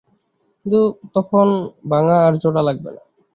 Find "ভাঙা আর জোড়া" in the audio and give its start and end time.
1.91-2.61